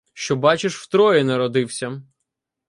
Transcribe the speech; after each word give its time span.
Що, 0.13 0.35
бачиш, 0.35 0.77
в 0.77 0.87
Трої 0.89 1.23
народився 1.23 2.01